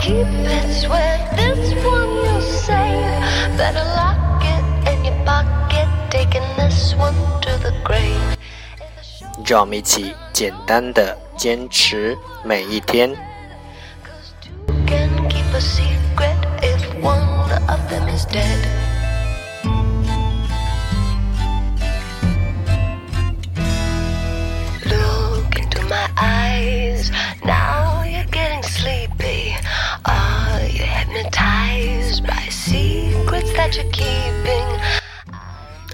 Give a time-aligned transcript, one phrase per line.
[0.00, 0.72] can you keep it?
[0.72, 3.56] Swear this one you save.
[3.56, 8.36] Better lock it in your pocket, taking this one to the grave.
[8.76, 13.10] If I show 让我们一起简单的坚持每一天。
[13.10, 18.89] Cause two can keep a secret if one of them is dead.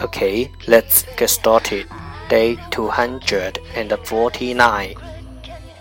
[0.00, 1.86] Okay, let's get started.
[2.28, 4.94] Day 249.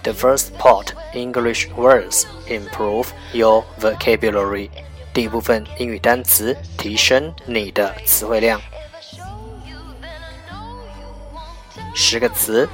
[0.04, 4.70] The first part English words improve your vocabulary.
[5.14, 8.59] 第一部分英语单词提升你的词汇量。
[8.59, 11.81] If I show you, then I know you want to.
[11.95, 12.67] 十个词，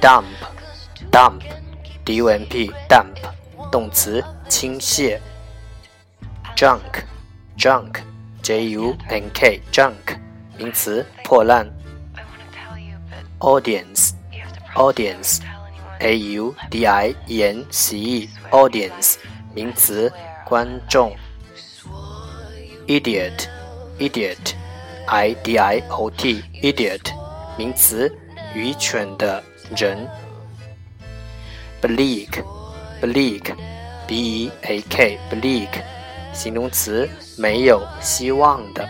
[0.00, 3.16] dump，dump，d u m p dump，
[3.70, 5.20] 动词倾泻。
[8.42, 10.18] junk，junk，j u n k junk，
[10.58, 11.66] 名词破烂。
[12.14, 15.98] I wanna tell you, but audience you have to promise audience not to tell anyone.
[16.00, 19.16] a u d i e n c e audience
[19.54, 20.12] 名词
[20.44, 21.14] 观众
[22.86, 23.48] idiot
[23.98, 24.54] idiot
[25.06, 27.12] i d i o t idiot
[27.58, 28.10] 名词
[28.54, 29.42] 愚蠢的
[29.76, 30.08] 人
[31.82, 32.42] bleak
[33.00, 33.54] bleak
[34.06, 35.91] b e a k bleak
[36.33, 37.07] 形容词
[37.37, 38.87] 没有希望的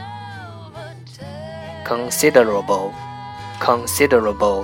[1.86, 2.92] considerable
[3.60, 4.64] considerable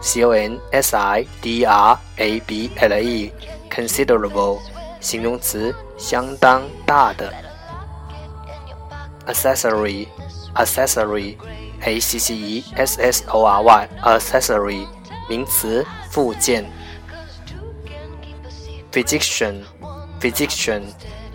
[0.00, 3.32] c o n s i d r a b l e
[3.68, 4.58] considerable
[5.00, 7.32] 形容词相当大的
[9.26, 10.06] accessory
[10.54, 11.36] accessory
[11.84, 14.86] a c c e s s o r y accessory
[15.28, 16.64] 名词附件
[18.92, 19.62] physician
[20.20, 20.82] physician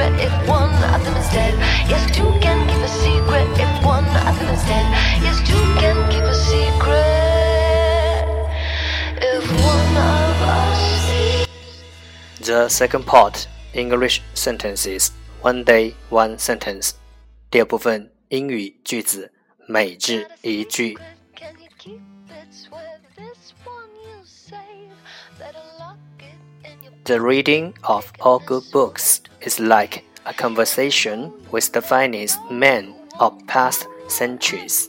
[0.00, 1.54] if one of them is dead.
[1.88, 4.86] Yes, two can keep a secret if one of them is dead.
[5.22, 6.96] Yes, two can keep a secret
[9.22, 12.46] if one of us is.
[12.46, 16.94] The second part English sentences one day one sentence
[17.50, 19.30] 第二部分英语句子
[19.68, 20.96] 每日一句
[21.36, 22.48] Can you keep it?
[22.50, 24.90] Swear this one you save.
[25.38, 31.32] Better lock it in your The reading of all good books is like a conversation
[31.50, 34.88] with the finest men of past centuries.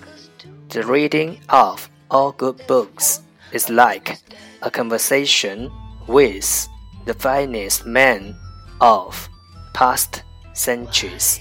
[0.00, 3.20] Cause two The reading of all good books
[3.52, 4.18] is like
[4.62, 5.70] a conversation
[6.06, 6.68] with
[7.06, 8.34] the finest men
[8.80, 9.28] of
[9.72, 10.22] past
[10.52, 11.40] centuries.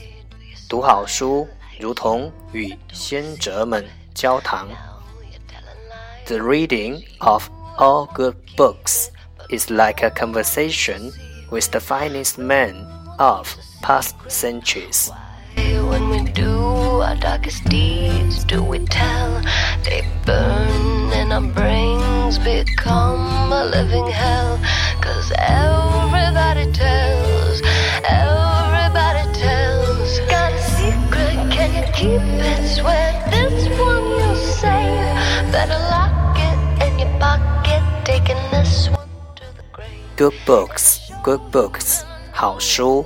[0.69, 1.47] 读好书，
[1.79, 4.67] 如同与先哲们交谈。
[4.67, 4.73] now
[5.21, 6.27] you're telling lies.
[6.27, 9.09] The reading of all good books
[9.49, 11.11] is like a conversation
[11.50, 12.86] with the finest men
[13.18, 15.10] of past centuries.
[15.56, 16.56] When we do
[17.00, 19.42] our darkest deeds, do we tell?
[19.84, 24.58] They burn and our brains become a living hell.
[25.00, 27.62] Cause everybody tells,
[28.04, 30.20] everybody tells.
[30.30, 32.68] Got a secret, can you keep it?
[32.76, 35.52] Swear this one you save.
[35.52, 39.88] Better lock it in your pocket, taking this one to the grave.
[40.16, 40.97] Good books,
[41.27, 42.01] good books，
[42.31, 43.05] 好书。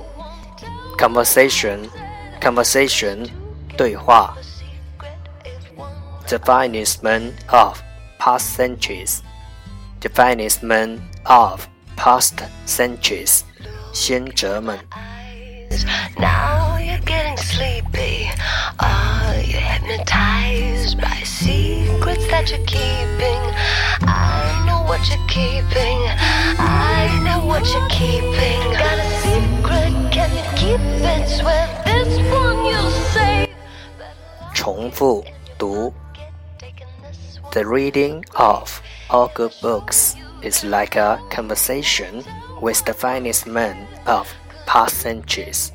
[0.98, 1.88] conversation
[2.40, 3.30] conversation
[3.76, 4.36] 对话
[6.26, 7.80] the finest man of
[8.18, 9.20] past centuries
[10.00, 11.66] the finest man of
[11.96, 12.34] past
[12.66, 13.42] centuries
[13.92, 14.76] 先哲们
[16.16, 18.28] Now you're getting sleepy.
[18.80, 23.42] Are you hypnotized by secrets that you're keeping?
[24.02, 25.98] I know what you're keeping.
[26.58, 28.60] I know what you're keeping.
[28.72, 31.28] Got a secret, can you keep it?
[31.28, 33.48] Swear this one you'll say.
[34.54, 35.24] 重复
[35.56, 35.92] 读
[37.52, 42.22] The reading of all good books is like a conversation
[42.60, 44.28] with the finest men of
[44.66, 45.72] past centuries.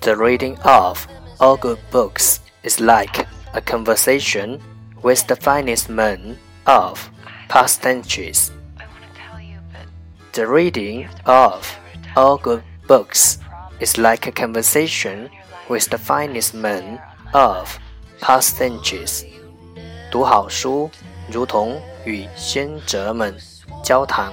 [0.00, 1.06] The reading of
[1.38, 4.60] all good books is like a conversation
[5.02, 7.10] with the finest men of
[7.48, 8.50] past centuries.
[10.32, 11.78] The reading of
[12.16, 13.38] all good books
[13.80, 15.30] is like a conversation
[15.68, 17.00] with the finest men
[17.32, 17.78] of
[18.20, 19.24] past centuries.
[20.10, 20.90] 读好书，
[21.30, 23.36] 如同与先哲们
[23.82, 24.32] 交谈。